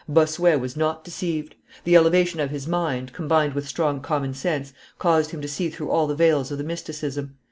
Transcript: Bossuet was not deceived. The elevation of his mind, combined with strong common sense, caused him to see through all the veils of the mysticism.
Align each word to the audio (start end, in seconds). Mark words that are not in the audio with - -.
Bossuet 0.09 0.59
was 0.59 0.75
not 0.75 1.03
deceived. 1.03 1.53
The 1.83 1.95
elevation 1.95 2.39
of 2.39 2.49
his 2.49 2.65
mind, 2.67 3.13
combined 3.13 3.53
with 3.53 3.67
strong 3.67 4.01
common 4.01 4.33
sense, 4.33 4.73
caused 4.97 5.29
him 5.29 5.41
to 5.43 5.47
see 5.47 5.69
through 5.69 5.91
all 5.91 6.07
the 6.07 6.15
veils 6.15 6.49
of 6.49 6.57
the 6.57 6.63
mysticism. 6.63 7.35